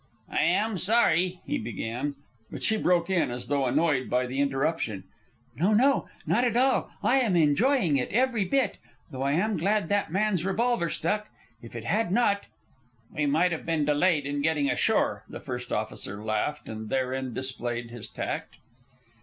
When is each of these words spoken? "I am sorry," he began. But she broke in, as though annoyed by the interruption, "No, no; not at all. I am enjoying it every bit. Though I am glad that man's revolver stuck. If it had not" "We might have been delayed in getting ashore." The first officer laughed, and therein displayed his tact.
"I 0.31 0.39
am 0.41 0.79
sorry," 0.79 1.41
he 1.45 1.59
began. 1.59 2.15
But 2.49 2.63
she 2.63 2.75
broke 2.75 3.07
in, 3.11 3.29
as 3.29 3.45
though 3.45 3.67
annoyed 3.67 4.09
by 4.09 4.25
the 4.25 4.39
interruption, 4.39 5.03
"No, 5.55 5.75
no; 5.75 6.09
not 6.25 6.43
at 6.43 6.57
all. 6.57 6.89
I 7.03 7.17
am 7.19 7.35
enjoying 7.35 7.97
it 7.97 8.11
every 8.11 8.43
bit. 8.43 8.79
Though 9.11 9.21
I 9.21 9.33
am 9.33 9.57
glad 9.57 9.89
that 9.89 10.11
man's 10.11 10.43
revolver 10.43 10.89
stuck. 10.89 11.27
If 11.61 11.75
it 11.75 11.83
had 11.83 12.11
not" 12.11 12.45
"We 13.15 13.27
might 13.27 13.51
have 13.51 13.67
been 13.67 13.85
delayed 13.85 14.25
in 14.25 14.41
getting 14.41 14.71
ashore." 14.71 15.23
The 15.29 15.39
first 15.39 15.71
officer 15.71 16.23
laughed, 16.25 16.67
and 16.67 16.89
therein 16.89 17.35
displayed 17.35 17.91
his 17.91 18.07
tact. 18.09 18.55